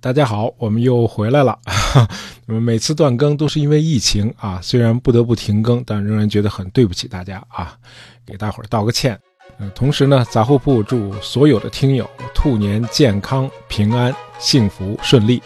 [0.00, 1.58] 大家好，我们又回来了。
[2.46, 7.76] 那么每次断更都是因为疫情啊，虽然不得不停更，但仍然觉得很对不起大家啊，
[8.26, 9.18] 给大伙儿道个歉。
[9.58, 15.42] 嗯，同时呢，杂货铺祝所有的听友兔年健康、平安、幸福、顺利。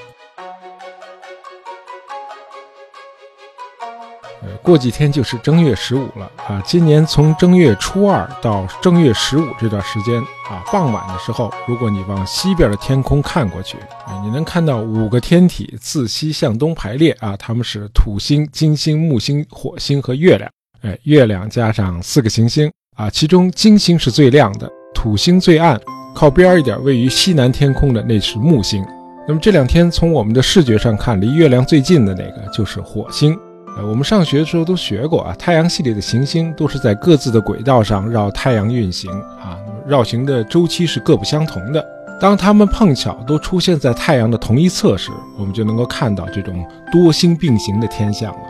[4.43, 6.63] 呃，过几天就是正月十五了啊！
[6.65, 10.19] 今年从正月初二到正月十五这段时间
[10.49, 13.77] 啊，傍晚的时候，如果你往西边的天空看过去，
[14.25, 20.51] 你能看到五个天体自西向东排列啊，它们是土星、金星、木星、火星和月亮。
[20.81, 25.79] 哎，月亮加上四个行星啊，其中金星是最亮的，土星最暗，
[26.15, 28.83] 靠边一点位于西南天空的那是木星。
[29.29, 33.39] 那么这两天从我们的视觉上看，离月亮最近的那个就是火星。
[33.77, 41.85] 呃，我们上学的时候都学过啊，太阳系里的行星都是在各自的轨道上绕太阳运行啊，那么绕行的周期是各不相同的。
[42.21, 48.41] 当它们碰巧都出现在太阳的同一侧时，我们就能够看到这种多星并行的天象了。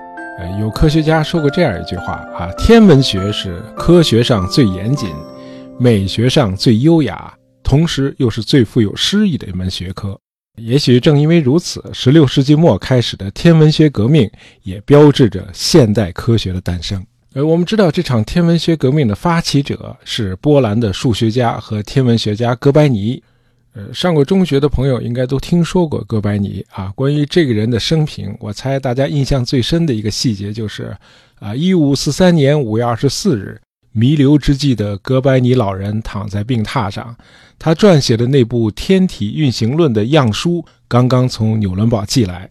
[0.41, 5.11] 呃，有科学家说过这样一句话啊：天文学是科学上最严谨、
[5.79, 10.19] 美学上最优雅，同时又是最富有诗意的一门学科。
[10.63, 14.31] 也许正因为如此，16世纪末开始的天文学革命
[14.63, 17.05] 也标志着现代科学的诞生。
[17.35, 23.23] 而我们知道，这场天文学革命的发起者是波兰的数学家和天文学家哥白尼。
[23.73, 26.93] 呃，上过中学的朋友应该都听说过哥白尼啊。
[26.97, 30.97] 关于这个人的生平，我猜大家印象最深的一个细节就是，
[31.39, 33.61] 啊，1543年5月24日。
[33.93, 37.17] 弥留之际的哥白尼老人躺在病榻上，
[37.59, 42.49] 他撰写的那部《天体运行论》的样书刚刚从纽伦堡寄来。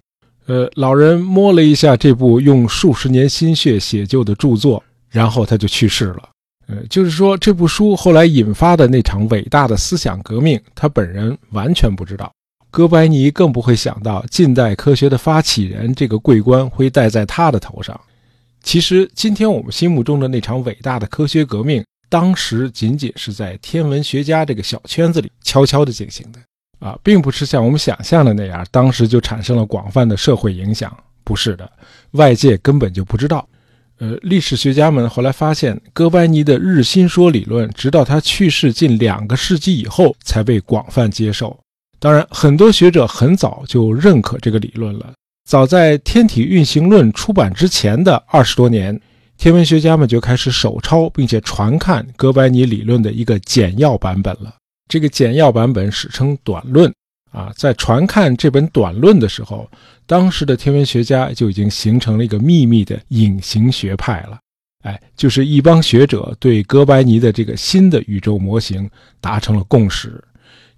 [0.48, 6.30] 呃，老人摸了一下这部用数十年心血写就的著作，然后他就去世了。
[6.68, 12.32] 呃，就是说这部书后来引发的那场伟大的思想革命，他本人完全不知道。
[12.72, 18.00] 哥白尼更不会想到近代科学的发起人这个桂冠会戴在他的头上。
[18.62, 26.40] 其实，今天我们心目中的那场伟大的科学革命，当时仅仅是在天文学家这个小圈子里悄悄地进行的
[26.80, 30.96] 啊，并不是像我们想象的那样，当时就产生了广泛的社会影响。
[31.24, 31.72] 不是的，
[32.12, 33.48] 外界根本就不知道。
[34.00, 41.58] 呃，历史学家们后来发现，哥白尼的日心说理论，直到他去世近两个世纪以后，才被广泛接受。
[42.00, 45.14] 当然，很多学者很早就认可这个理论了。
[45.50, 49.02] 早在《天体运行论》出版之前的二十多年，
[49.36, 54.54] 天文学家们就开始手抄并且传看哥白尼理论的一个简要版本了。
[54.88, 56.94] 这个简要版本史称“短论”。
[57.34, 59.68] 啊，在传看这本短论的时候，
[60.06, 64.38] 当时的天文学家就已经形成了一个秘密的隐形学派了。
[64.84, 68.88] 哎，就是一帮学者对哥白尼的这个新的宇宙模型
[69.20, 70.24] 达成了共识。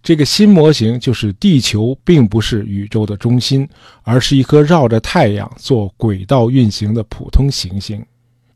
[0.03, 3.67] 这个新模型就是地球并不是宇宙的中心，
[4.03, 8.03] 而是一颗绕着太阳做轨道运行的普通行星。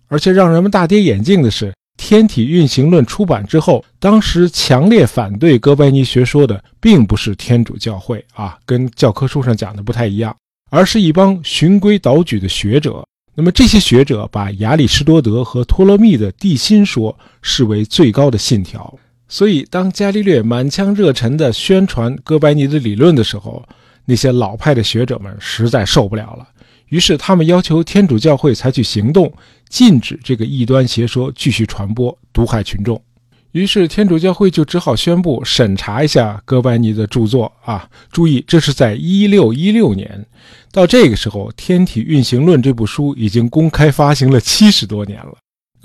[0.08, 1.68] 而且让人们大跌眼镜的是，
[1.98, 10.36] 《天体运行论》出版之后，当时强烈反对哥白尼学说的，并不是天主教会啊，跟教科书上讲的不太一样，
[10.72, 13.06] 而是一帮循规蹈矩的学者。
[13.34, 18.98] 那么这些学者把亚里士多德和托勒密的地心说视为最高的信条。
[19.28, 23.68] 所以，当伽利略满腔热忱地宣传哥白尼的理论的时候，
[24.06, 26.48] 那些老派的学者们实在受不了了。
[26.90, 29.34] 于是，他们要求天主教会采取行动，
[29.68, 33.02] 禁止这个异端邪说继续传播，毒害群众。
[33.54, 37.90] 于是，天主教会就只好宣布审查一下哥白尼的著作啊！
[38.12, 40.26] 注意，这是在一六一六年。
[40.72, 45.38] 到这个时候，《天体运行论》这部书已经公开发行了七十多年了。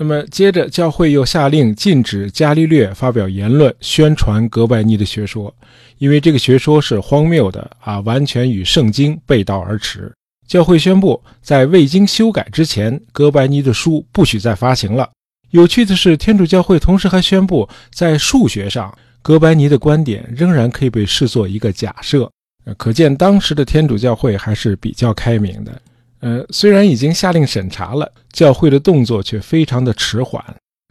[0.03, 5.53] 那么接着，教会又下令禁止伽利略发表言论，宣传哥白尼的学说，
[5.99, 10.11] 因为这个学说是荒谬的啊，完全与圣经背道而驰。
[10.47, 15.07] 教会宣布，在未经修改之前，哥白尼的书不许再发行了。
[15.51, 18.91] 有趣的是，天主教会同时还宣布，在数学上，
[19.21, 22.27] 哥白尼的观点仍然可以被视作一个假设。
[22.75, 25.79] 可见当时的天主教会还是比较开明的。
[26.21, 30.43] 呃，虽然已经下令审查了，教会的动作却非常的迟缓。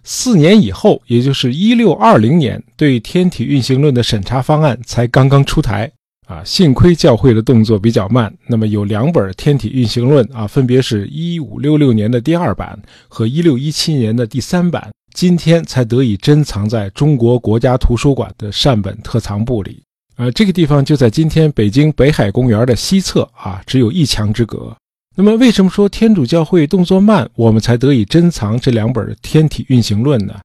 [0.03, 5.91] 四年以后，也就是一六二零年，对天体运行论的审查方案才刚刚出台。
[6.27, 8.32] 啊，幸亏教会的动作比较慢。
[8.47, 19.82] 那么有两本天体运行论啊，分别是一五六六年的第二版和一六一七年的第三版，今天才得以珍藏在中国国家图书馆的善本特藏部里。
[20.17, 24.73] 呃，这个地方就在今天北京北海公园的西侧啊，只有一墙之隔。
[25.16, 30.36] 那么，为什么说天主教会动作慢，我们才得以珍藏这两本《天体运行论》呢？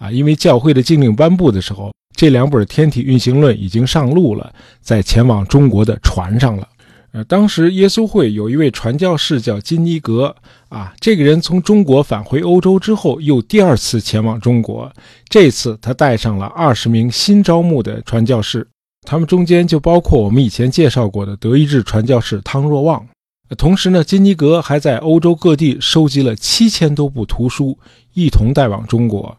[0.00, 6.66] 啊，因为教会的禁令颁布的时候，这两本《天体运行论》已经上路了，在前往中国的船上了。
[7.12, 10.34] 呃，当时耶稣会有一位传教士叫金尼格
[10.70, 14.90] 啊，这个人从中国返回欧洲之后，又第二次前往中国。
[15.28, 18.66] 这次他带上了二十名新招募的传教士，
[19.06, 23.06] 他们中间就包括我们以前介绍过的德意志传教士汤若望。
[23.56, 27.78] 同时呢，金尼格还在欧洲各地收集了七千多部图书，
[28.14, 29.36] 一同带往中国。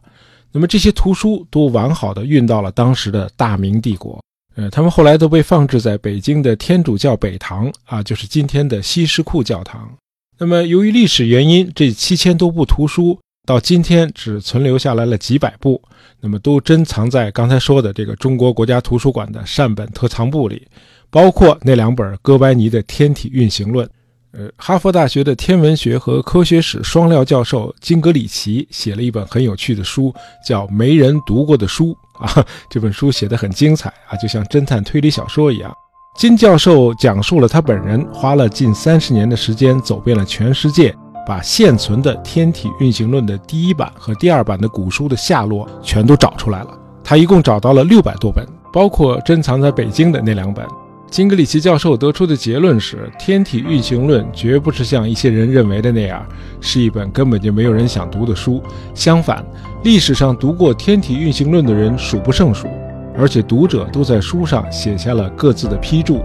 [0.51, 4.21] 那么这些图书都完好的运到了当时的大明帝国。
[4.55, 9.91] 呃，他们后来都被放置在北京的天主教北堂啊，就是今天的西什库教堂。
[10.37, 13.17] 那么，由于历史原因，这七千多部图书
[13.47, 15.81] 到今天只存留下来了几百部，
[16.21, 20.67] 那么都珍藏在刚才说的这个中国国家图书馆的善本特藏部里，
[21.09, 23.87] 包括那两本哥白尼的《天体运行论》。
[24.35, 30.11] 呃，哈佛大学的天文学和科学史双料教授金格里奇写了一本很有趣的书，
[30.43, 31.95] 叫《没人读过的书》
[32.25, 32.43] 啊。
[32.67, 35.71] 这本书写得很精彩啊，就像侦探推理小说一样。
[36.17, 40.95] 金教授讲述了他本人花了近三十年的时间，走遍了全世界，
[41.27, 46.69] 把现存的《天体运行论》的第一版和第二版的古书的下落全都找出来了。
[47.03, 50.65] 他一共找到了六百多本，包括珍藏在北京的那两本。
[51.13, 56.25] 金格里奇教授得出的结论是：《天体运行论》绝不是像一些人认为的那样，
[56.59, 58.59] 是一本根本就没有人想读的书。
[58.95, 59.45] 相反，
[59.83, 62.67] 历史上读过《天体运行论》的人数不胜数，
[63.15, 66.19] 而且读者都在书上写下了各自的批注。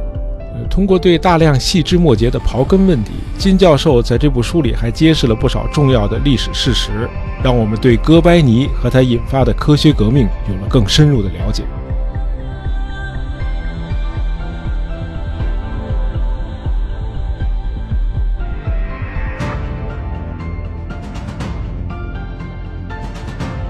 [0.71, 7.07] 通过对大量细枝末节的刨根问底，金教授在这部书里还揭示了不少重要的历史事实，
[7.45, 11.63] 让我们对哥白尼和他引发的科学革命有了更深入的了解。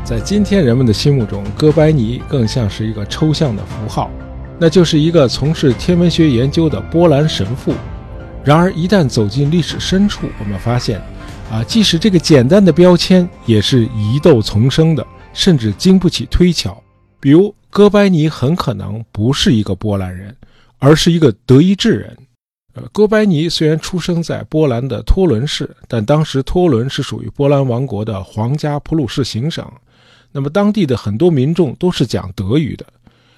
[0.09, 4.11] 在今天人们的心目中，哥白尼更像是一个抽象的符号，
[4.59, 7.75] 那就是一个从事天文学研究的波兰神父。
[8.43, 10.99] 然而，一旦走进历史深处，我们发现，
[11.51, 16.75] 啊，即使这个简单的标签也是疑窦丛生的，甚至经不起推敲。
[17.21, 20.35] 比如，哥白尼很可能不是一个波兰人，
[20.79, 22.17] 而是一个德意志人。
[22.73, 29.71] 呃，哥白尼虽然出生在波兰的托伦市，但当时托伦是属于波兰王国的皇家普鲁士行省。
[30.31, 32.87] 那么，当地的很多民众都是讲德语的。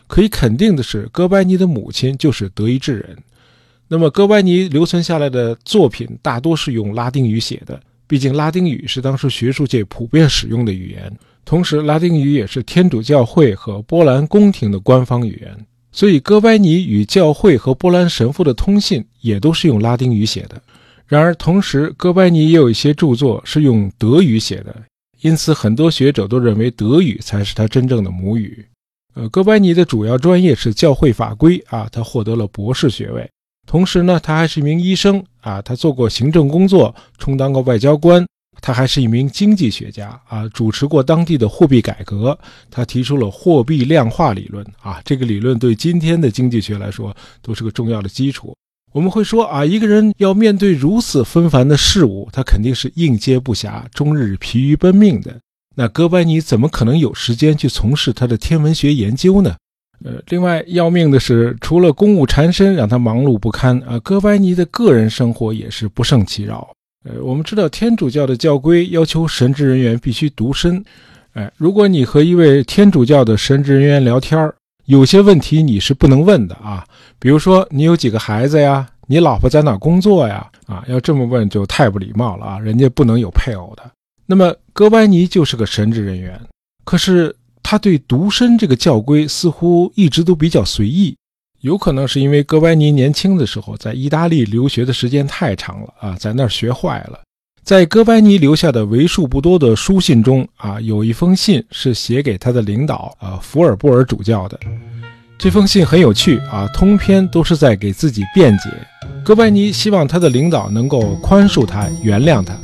[0.07, 3.17] 可以肯定的是，哥白尼的母亲就是德意志人。
[3.87, 11.17] 那么，哥白尼留存下来的作品大多是用拉丁语写的，毕竟拉丁语是当时学术界普遍使用的语言。
[11.45, 20.61] 同时，拉丁语也是天主教会和波兰宫廷的官方语言，所以哥白尼与教会和波兰神父的通信也都是用拉丁语写的。
[21.07, 24.75] 然而，同时哥白尼也有一些著作是用德语写的。
[25.21, 28.67] 因此，很多学者都认为德语才是他真正的母语。
[29.15, 33.29] 呃，哥白尼的主要专业是教会法规啊，他获得了博士学位。
[33.67, 38.27] 同时呢，他还是一名医生啊，他做过行政工作，充当过外交官。
[38.63, 42.39] 他还是一名经济学家啊，主持过当地的货币改革。
[42.71, 48.55] 他提出了货币量化理论啊，这个理论对今天的经济学来说都是个重要的基础。
[48.93, 55.39] 我们会说啊，一个人要面对如此纷繁的事物，他肯定是应接不暇，终日疲于奔命的。
[55.77, 59.55] 那哥白尼怎么可能有时间去从事他的天文学研究呢？
[60.05, 66.69] 呃，另外要命的是，除了公务缠身让他忙碌不堪啊，哥白尼的个人生活也是不胜其扰。
[67.05, 70.85] 呃，我们知道天主教的教规要求神职人员必须独身，
[71.35, 74.53] 哎，如果你和一位天主教的神职人员聊天。
[74.87, 76.85] 有些问题你是不能问的啊，
[77.19, 78.89] 比如说你有几个孩子呀？
[79.07, 80.49] 你老婆在哪工作呀？
[80.67, 82.59] 啊，要这么问就太不礼貌了啊！
[82.61, 83.91] 人家不能有配偶的。
[84.25, 86.41] 那么哥白尼就是个神职人员，
[86.85, 91.17] 可是他对独身这个教规似乎一直都比较随意，
[91.63, 97.21] 有可能是因为哥白尼年轻的时候在意大利留学的时间太长了啊，在那儿学坏了。
[97.62, 104.59] 在哥白尼留下的为数不多的书信中，啊，有一封信是写给他的领导，啊，福尔布尔主教的。
[105.38, 108.64] 这封信很有趣，啊，通篇都是在给自己辩解。
[109.25, 112.55] 哥白尼希望他的领导能够宽恕他、原谅他。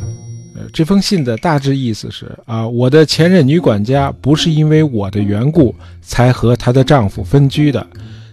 [0.54, 7.86] 呃，这封信的大致意思是，啊，我的前任女管家不是因为我的缘故才和她的丈夫分居的，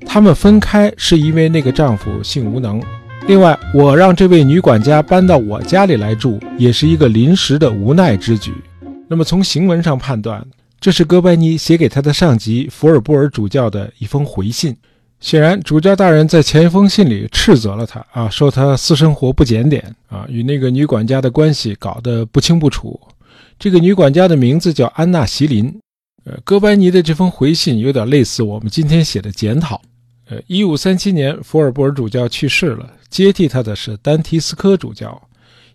[0.08, 2.82] 他们分开是因为那个丈夫性无能。
[3.26, 8.54] 另外，我让这位女管家搬到我家里来住，也是一个临时的无奈之举。
[9.08, 10.46] 那么，从行文上判断，
[10.78, 14.76] 这是哥白尼写给他的上级福尔布尔主教的一封回信。
[15.22, 23.00] 显然，主教大人在前一封信里斥责了他啊，说他私生活不检点啊，与那个女管家的关系搞得不清不楚。
[23.58, 25.74] 这个女管家的名字叫安娜席林。
[26.26, 29.82] 呃，哥白尼的这封回信有点类似我们今天写的检讨。
[30.30, 35.22] 呃，一五三七年，福尔布尔主教去世了，接替他的是丹提斯科主教。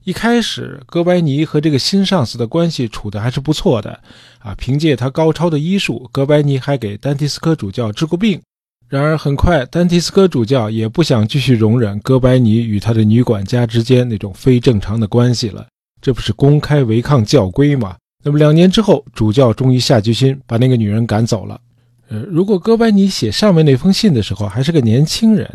[0.02, 4.00] 一开始，哥白尼和这个新上司的关系处得还是不错的
[4.40, 4.52] 啊。
[4.56, 8.40] 凭借他高超的医术，哥白尼还给丹提斯科主教治过病。
[8.88, 15.64] 然而，很快，丹提斯科主教也不想继续容忍哥白尼与他的女管家之间那种非正常的关系了。
[16.02, 17.94] 这不是公开违抗教规吗？
[18.24, 21.60] 那么，两年之后，主教终于下决心把那个女人赶走了。
[22.08, 25.48] 呃，如果哥白尼写上面那封信的时候还是个年轻人，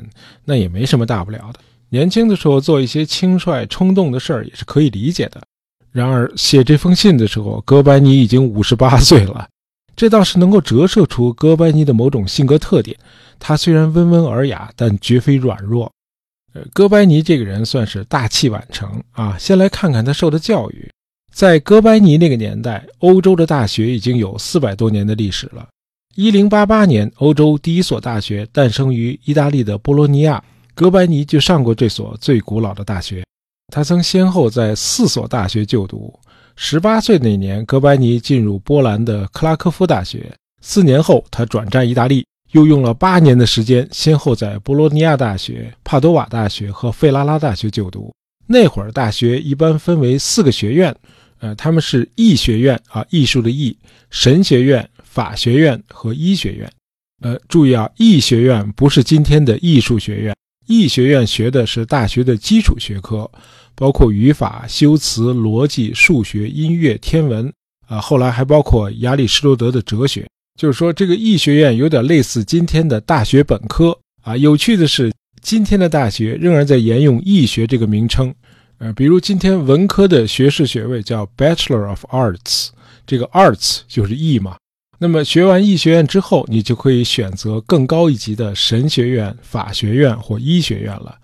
[0.46, 1.60] 那也没什么大不了的。
[1.94, 5.40] 年轻的时候做一些轻率冲动的事儿也是可以理解的。
[5.92, 9.48] 然而写这封信的时候，哥白尼已经五十八岁了，
[9.96, 12.98] 这倒是能够折射出哥白尼的某种性格特点。
[13.38, 15.92] 他虽然温文尔雅，但绝非软弱。
[16.56, 19.38] 呃，哥白尼这个人算是大器晚成啊。
[19.38, 20.90] 先来看看他受的教育。
[21.32, 25.68] 在哥白尼那个年代，欧洲的大学已经有四百多年的历史了。
[26.16, 30.44] 一零八八年，欧洲第一所大学诞生于意大利的波罗尼亚。
[30.76, 33.24] 哥白尼就上过这所最古老的大学，
[33.72, 36.12] 他曾先后在四所大学就读。
[36.56, 40.34] 十八岁那年，哥白尼进入波兰的克拉科夫大学。
[40.62, 48.12] 四年后，他转战意大利，又用了八年的时间，先后在波罗尼亚大学、帕多瓦大学和费拉拉大学就读。
[48.48, 50.96] 那会儿，大学一般分为四个学院，
[51.40, 53.76] 呃，他们是艺学院啊，艺术的艺；
[54.10, 56.72] 神学院、法学院和医学院。
[57.22, 60.36] 呃，注意啊，艺学院不是今天的艺术学院。
[60.66, 63.30] 艺学院学的是大学的基础学科，
[63.76, 67.52] 包括语法、修辞、逻辑、数学、音乐、天文，
[67.88, 70.28] 啊，后来还包括亚里士多德的哲学。
[70.60, 74.38] 就是说，这个艺学院有点类似今天的大学本科啊。
[74.38, 78.34] 有趣的是，今天的大学仍然在沿用艺学这个名称，
[78.78, 82.70] 呃，比如今天文科的学士学位叫 Bachelor of Arts，
[83.08, 84.56] 这个 Arts 就是艺嘛。
[85.04, 91.18] 那么学完医学院之后，你就可以选择更高一级的神学院、法学院或医学院了。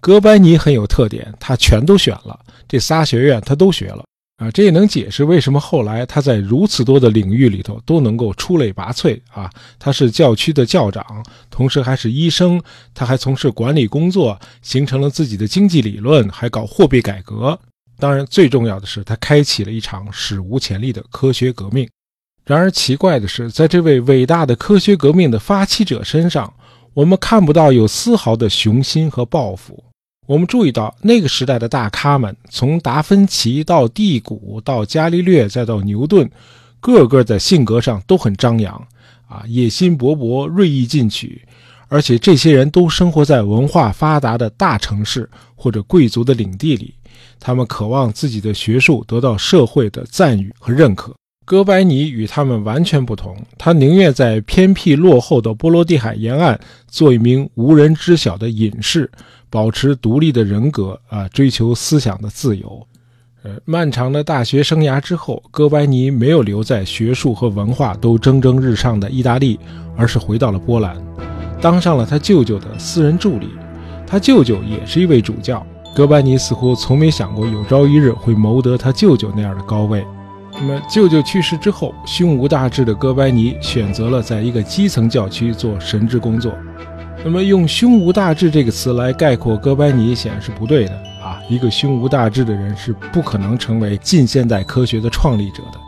[0.00, 4.04] 哥白尼很有特点，他全都选了，这仨学院他都学了
[4.36, 4.50] 啊。
[4.50, 9.50] 这也能解释为什么后来他在如此多的领域里头都能够出类拔萃啊。
[9.78, 12.60] 他是教区的教长，同时还是医生，
[12.92, 17.58] 他还从事管理工作，形成了自己的经济理论，还搞货币改革。
[17.98, 21.88] 当然，最重要的是他开启了一场史无前例的科学革命。
[22.44, 26.52] 然而奇怪的是，在这位伟大的科学革命的发起者身上，
[26.92, 29.84] 我们看不到有丝毫的雄心和抱负。
[30.26, 36.28] 我们注意到，那个时代的大咖们，从达芬奇到蒂谷，到伽利略，再到牛顿，
[36.80, 38.74] 个个在性格上都很张扬，
[39.28, 41.42] 啊，野心勃勃，锐意进取。
[41.88, 46.94] 而且这些人都生活在文化发达的大城市或者贵族的领地里，
[47.38, 51.14] 他们渴望自己的学术得到社会的赞誉和认可。
[51.44, 59.10] 哥白尼与他们完全不同，他宁愿在偏僻落后的波罗的海沿岸做一名无人知晓的隐士，
[59.50, 62.86] 保持独立的人格啊，追求思想的自由。
[63.42, 69.58] 呃，漫长的大学生涯之后，哥白尼没有留在学术和文化都蒸蒸日上的意大利，
[69.96, 70.96] 而是回到了波兰，
[71.60, 73.48] 当上了他舅舅的私人助理。
[74.06, 80.04] 他舅舅也是一位主教，哥白尼似乎从没想过有朝一日会谋得他舅舅那样的高位。
[80.64, 86.56] 那么，舅舅去世之后，胸无大志的哥白尼选择了在一个基层教区做神职工作。
[87.24, 91.42] 那么，用“胸无大志”这个词来概括哥白尼显然是不对的啊！
[91.48, 95.80] 一个胸无大志的人是不可能成为近现代科学的创立者的。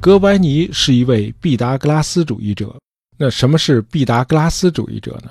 [0.00, 2.74] 哥白尼是一位毕达哥拉斯主义者。
[3.18, 5.28] 那什么是毕达哥拉斯主义者呢？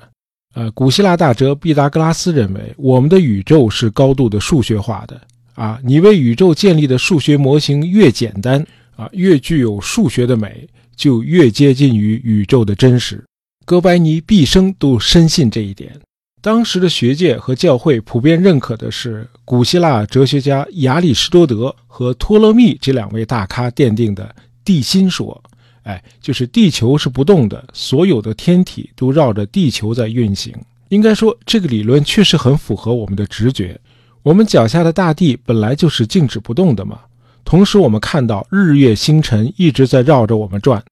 [0.54, 5.20] 呃，古希腊大哲毕达哥拉斯认为，我们的宇宙是高度的数学化的
[5.54, 5.80] 啊。
[5.82, 8.64] 你为宇宙建立的数学模型越简单
[8.96, 13.24] 啊，越具有数学的美，就越接近于宇宙的真实。
[13.66, 15.98] 哥白尼毕生都深信这一点。
[16.40, 24.32] 当时的学界和教会普遍认可的是古希腊哲学家亚里士多德和托勒密这两位大咖奠定的
[24.64, 25.42] 地心说。
[25.84, 30.54] 哎，就是地球是不动的，所有的天体都绕着地球在运行。
[30.88, 33.80] 应该说，这个理论确实很符合我们的直觉。
[34.22, 37.00] 我们脚下的大地本来就是静止不动的嘛。
[37.44, 40.82] 同时，我们看到日月星辰一直在绕着我们转。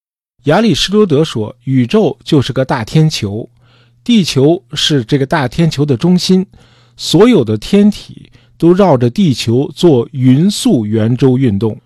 [0.44, 3.49] 亚里士多德说，宇宙就是个大天球，
[4.04, 6.44] 地球是这个大天球的中心，
[6.96, 11.80] 所有的天体都绕着地球做匀速圆周运动。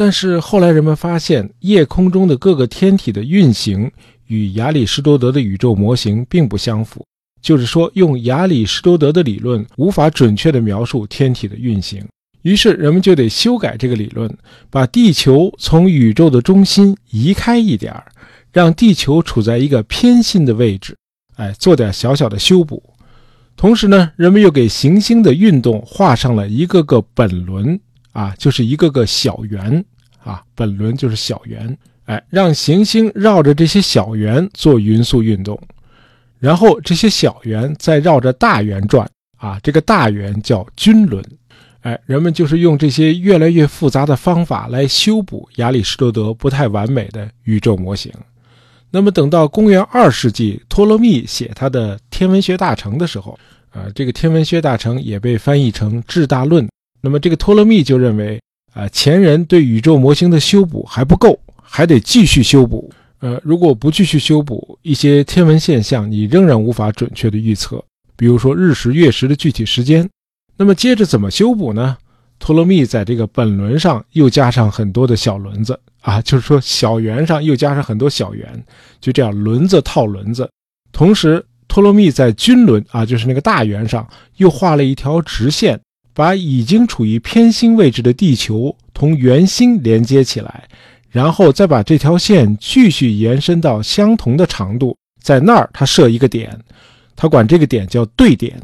[0.00, 3.90] 但是后来人们发现，夜空中的各个天体的运行
[4.28, 7.04] 与亚里士多德的宇宙模型并不相符。
[7.42, 12.00] 就是说用亚里士多德的理论无法准确地描述天体的运行。
[12.42, 14.32] 于是人们就得修改这个理论，
[14.70, 18.06] 把地球从宇宙的中心移开一点儿，
[18.52, 20.96] 让地球处在一个偏心的位置，
[21.34, 22.80] 哎，做点小小的修补。
[23.56, 27.80] 同时呢，人们又给行星的运动画上了一个个本轮，
[28.12, 29.84] 啊，就是一个个小圆，
[30.24, 35.60] 啊，本轮就是小圆，哎，让行星绕着这些小圆做匀速运动，
[36.38, 41.24] 然后这些小圆再绕着大圆转，啊，这个大圆叫均轮。
[41.82, 48.12] 哎，人们就是用这些越来越复杂的方法来修补亚里士多德不太完美的宇宙模型。
[48.90, 53.38] 那么，等到公元二世纪，托勒密写他的《天文学大成》的时候，
[53.70, 56.66] 呃，这个《天文学大成》也被翻译成《智大论》。
[57.00, 58.40] 那么，这个托勒密就认为，
[58.72, 62.90] 啊，前人对宇宙模型的修补还不够，还得继续修补。
[63.20, 67.84] 呃，如果不继续修补，一些天文现象你仍然无法准确的预测，
[68.16, 70.08] 比如说日食、月食的具体时间。
[70.56, 71.96] 那么接着怎么修补呢？
[72.40, 78.64] 托勒密在这个本轮上又加上很多的小轮子啊，就是说小圆上又加上很多小圆，
[79.00, 80.48] 就这样轮子套轮子。
[80.92, 85.80] 同时，托勒密在均轮啊，就是那个大圆上又画了一条直线，
[86.18, 90.64] 把已经处于偏心位置的地球同圆心连接起来，
[91.08, 96.58] 然后再把这条线继续延伸到相同的长度，在那儿他设一个点，
[97.14, 98.60] 他管这个点叫对点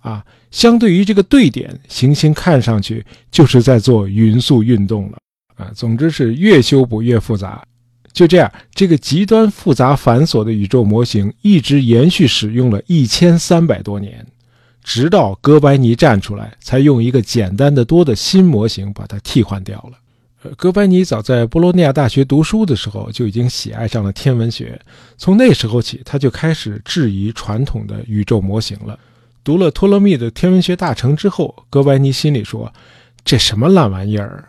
[0.00, 0.24] 啊。
[0.50, 5.18] 相对于这个对点，行星看上去就是在做匀速运动了
[5.54, 5.70] 啊。
[5.72, 7.64] 总之是越修补越复杂。
[8.12, 14.26] 就这样，这个极端复杂繁琐的宇宙模型一直延续使用了一千三百多年，
[14.86, 19.98] 直到哥白尼站出来，才用一个简单的多的新模型把它替换掉了。
[20.44, 24.80] 呃，哥白尼早在波罗尼亚大学读书的时候就已经喜爱上了天文学，
[25.18, 28.96] 从那时候起，他就开始质疑传统的宇宙模型了。
[29.42, 32.72] 读了托勒密的天文学大成之后，哥白尼心里说
[33.24, 34.48] ：“这什么烂玩意儿？”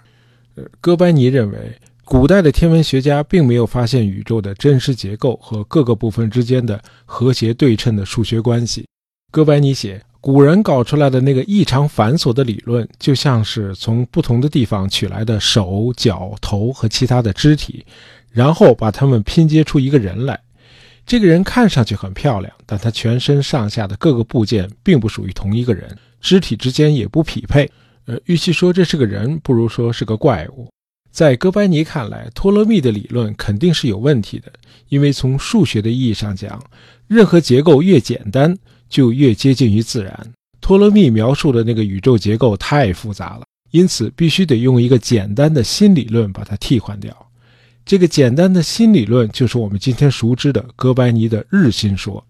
[0.53, 1.75] 呃，哥白尼认为，
[2.05, 8.85] 古代的天文学家并没有发现宇宙的真实结构和各个部分之间的和谐对称的数学关系。
[9.31, 17.85] 哥白尼写，古人搞出来的那个异常繁琐的理论，就像是从不同的地方取来的手脚头和其他的肢体，
[18.29, 20.37] 然后把它们拼接出一个人来。
[21.05, 27.71] 这个人看上去很漂亮，但他全身上下的各个部件并不属于同一个人，肢体之间也不匹配。
[28.03, 30.67] 呃，与其说这是个人，不如说是个怪物。
[31.09, 34.51] 在哥白尼看来，托勒密的理论肯定是有问题的，
[34.89, 36.61] 因为从数学的意义上讲，
[37.07, 38.53] 任何结构越简单，
[38.89, 40.33] 就越接近于自然。
[40.59, 47.15] 托勒密描述的那个宇宙结构太复杂了，因此必须得用一个简单的新理论把它替换掉。
[47.85, 52.23] 这个简单的新理论就是我们今天熟知的哥白尼的日心说。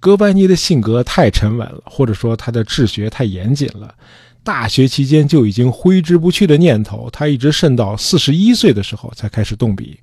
[0.00, 3.94] 哥白尼的性格太沉稳了，或者说他的治学太严谨了。
[4.42, 10.00] 大学期间就已经挥之不去的念头，他一直渗到四十一岁的时候才开始动笔。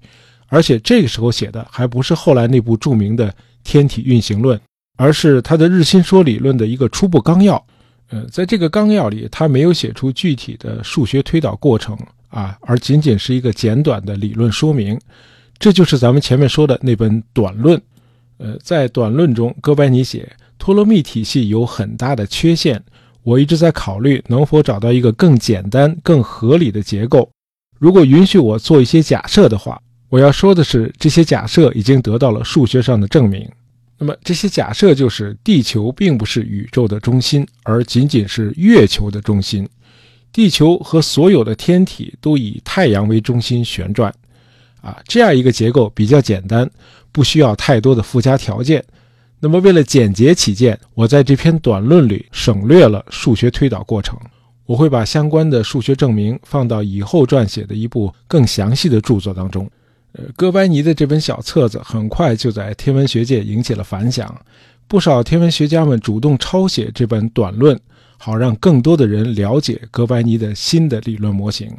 [0.47, 3.29] 而且这个时候写的还不是后来那部著名的
[3.63, 4.57] 《天体运行论》，
[4.99, 7.65] 而是他的日心说理论的一个初步纲要。
[8.09, 11.97] 呃，在这个纲要里，他没有写出具体的数学推导过程。
[12.27, 14.99] 啊，而仅仅是一个简短的理论说明，
[15.57, 17.81] 这就是咱们前面说的那本短论。
[18.39, 22.83] 呃，在短论中，哥白尼写托勒密体系有很大的缺陷，
[23.23, 27.27] 我一直在考虑能否找到一个更简单、更合理的结构。
[27.79, 33.49] 如果允许我做一些假设的话，我要说的是，这些假设已经得到了数学上的证明。
[34.01, 39.67] 那么，这些假设就是地球并不是宇宙的中心，而仅仅是月球的中心。
[40.31, 44.09] 地球和所有的天体都以太阳为中心旋转，
[44.81, 46.69] 啊，这样一个结构比较简单，
[47.11, 48.81] 不需要太多的附加条件。
[49.41, 54.17] 那么，为了简洁起见，我在这篇短论里省略了数学推导过程。
[54.65, 59.69] 我会把相关的数学证明放到以后撰写的一部更详细的著作当中。
[60.13, 64.35] 呃，哥白尼的这本小册子很快就在天文学界引起了反响，
[64.87, 67.79] 不少天文学家们主动抄写这本短论。
[68.21, 71.73] 好让更多的人了解哥白尼的新的理论模型，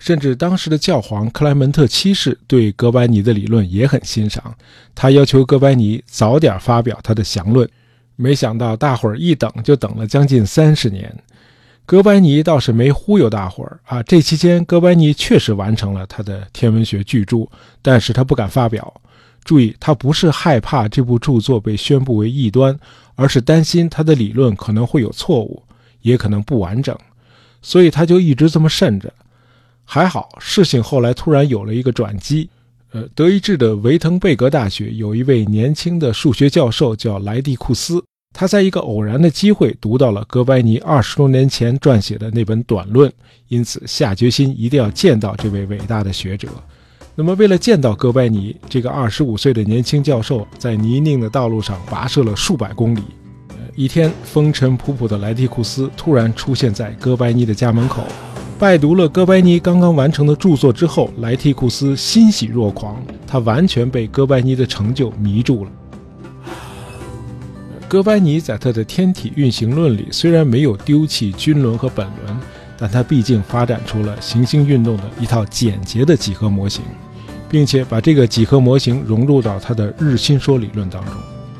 [0.00, 4.52] 甚至当时的教皇克莱门特七世对哥白尼的理论也很欣赏，
[4.96, 7.68] 他要求哥白尼早点发表他的详论。
[8.16, 11.16] 没想到大伙儿一等就等了将近三十年，
[11.86, 14.02] 哥白尼倒是没忽悠大伙儿啊。
[14.02, 17.48] 这期间，哥白尼确实完成了他的天文学巨著，
[17.80, 18.92] 但是他不敢发表。
[19.44, 22.76] 注意，他不是害怕这部著作被宣布为异端，
[23.14, 25.62] 而是担心他的理论可能会有错误。
[26.02, 26.96] 也可能不完整，
[27.62, 29.12] 所以他就一直这么慎着。
[29.84, 32.48] 还好，事情后来突然有了一个转机。
[32.92, 38.00] 呃，德意志的维滕贝格大学有一位年轻的数学教授叫莱蒂库斯，
[38.38, 43.10] 他在一个偶然的机会读到了哥白尼二十多年前撰写的那本短论，
[43.48, 46.46] 因此下决心一定要见到这位伟大的学者。
[47.14, 53.00] 那么，为了见到哥白尼，这个二十五岁的年轻教授在泥泞的道路上跋涉了数百公里。
[53.74, 58.02] 一天，风尘仆仆的莱蒂库斯突然出现在哥白尼的家门口，
[58.58, 65.70] 拜读了哥白尼刚刚完成的著作之后，莱蒂库斯欣喜若狂，他完全被哥白尼的成就迷住了。
[67.88, 72.36] 哥白尼在他的天体运行论里虽然没有丢弃均轮和本轮，
[72.76, 76.82] 但他毕竟发展出了行星运动的一套简洁的几何模型，
[77.48, 81.14] 并且把这个几何模型融入到他的日心说理论当中。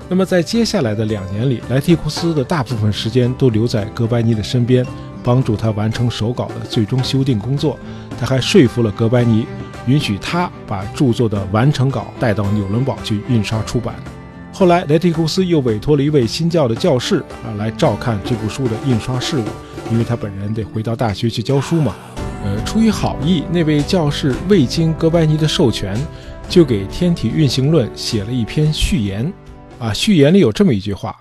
[0.09, 4.85] 那么在接下来的两年里，莱蒂库斯的大部分时间都留在哥白尼的身边，
[5.23, 7.79] 帮助他完成手稿的最终修订工作。
[8.19, 9.47] 他还说服了哥白尼，
[9.87, 13.95] 允许他把著作的完成稿带到纽伦堡去印刷出版。
[14.59, 19.45] 后来，雷蒂库斯又委托了一位新教的教士啊来照看这部书的印刷事务，
[19.93, 21.95] 因为他本人得回到大学去教书嘛。
[22.43, 25.95] 呃，出于好意，那位教士未经哥白尼的授权，
[26.49, 29.31] 就给《天体运行论》写了一篇序言。
[29.79, 31.15] 啊，序言里有这么一句话：“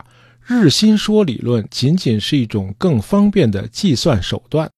[0.48, 4.70] 日心说理论仅仅是一种更方便的计算手段。”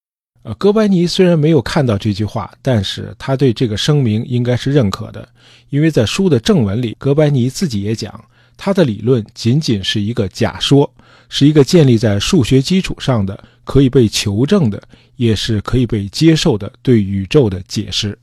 [0.42, 5.30] 呃，哥白尼虽然没有看到这句话，但是他对这个声明应该是认可的，
[5.70, 8.20] 因为在书的正文里，哥白尼自己也讲。
[8.58, 10.92] 他的理论仅仅是一个假说，
[11.30, 14.82] 是一个建立在数学基础上的、可以被求证的，
[15.16, 18.18] 也是可以被接受的对宇宙的解释。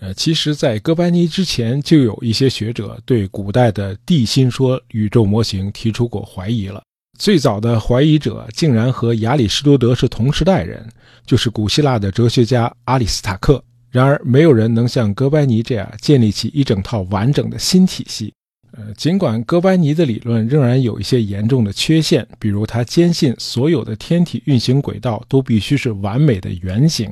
[0.00, 6.82] 呃，其实，在哥白尼之前，就有一些学者对古代的地心说宇宙模型提出过怀疑了。
[7.16, 10.86] 最早的怀疑者竟然和亚里士多德是同时代人，
[11.24, 13.62] 就是古希腊的哲学家阿里斯塔克。
[13.90, 18.34] 然而，没有人能像哥白尼这样建立起一整套完整的新体系。
[18.76, 27.10] 呃，尽管哥白尼的理论仍然有一些严重的缺陷，比如他坚信所有的天体运行轨道都必须是完美的圆形。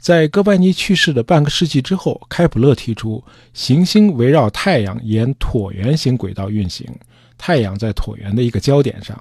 [0.00, 3.22] 在哥白尼去世的半个世纪之后，开普勒提出
[3.52, 6.86] 行星围绕太阳沿椭圆形轨道运行，
[7.38, 9.16] 太阳在椭圆的一个焦点上。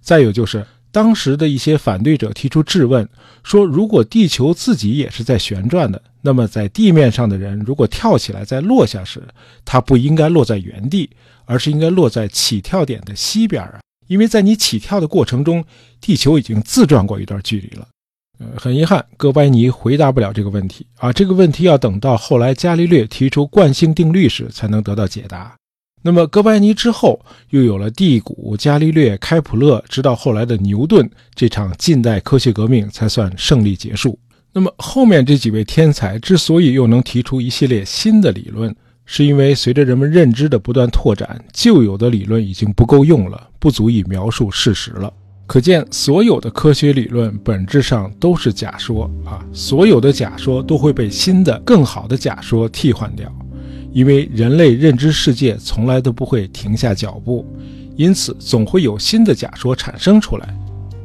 [0.00, 0.64] 再有就是。
[0.92, 3.08] 当时的一些反对者提出质问，
[3.42, 9.22] 说如果地球自己也是在旋转的，那么在地面上的人如果跳起来再落下时，
[9.64, 11.08] 他不应该落在原地，
[11.44, 15.64] 而是应该落在起跳点的西边啊，因为在你起跳的过程中，
[16.00, 17.86] 地球已经自转过一段距离了。
[18.38, 25.54] 呃，很遗憾，哥白尼回答不了这个问题啊，这个问题要等到后来伽利略提出惯性定律时才能得到解答。
[26.02, 34.18] 那么，哥白尼之后又有了第谷、伽利略、开普勒，直到后来的牛顿，这场近代科学革命才算胜利结束。
[34.52, 45.12] 那么，后面这几位天才之所以又能提出一系列新的理论，是因为随着人们认知的不断拓展，旧有的理论已经不够用了，不足以描述事实了。
[45.46, 49.44] 可见，所有的科学理论本质上都是假说啊！
[49.52, 53.30] 所有的假说都会被新的、更好的假说替换掉。
[53.92, 57.44] 因为人类认知世界从来都不会停下脚步，
[57.96, 60.48] 因此总会有新的假说产生出来。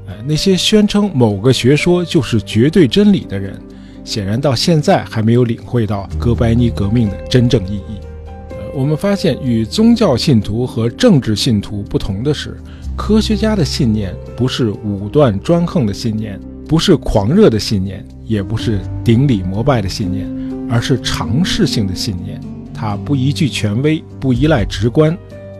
[0.07, 3.59] 哎，那些宣称某个学说就是绝对真理的人，
[4.03, 7.97] 显然到现在还没有领会到哥白尼革命的真正意义。
[8.27, 12.55] 呃，我们发现与宗教信徒和政治信徒不同的是，
[12.95, 20.29] 科学家的信念不是武断专横的信念，不是狂热的信念，也不是顶礼膜拜的信念，
[20.69, 22.39] 而是尝试性的信念。
[22.75, 25.17] 它不依据权威，不依赖直观，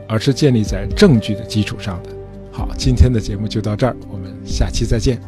[0.07, 2.09] 而是建立在证据的基础上的。
[2.51, 5.19] 好，今天的节目就到这儿，我们下期再见。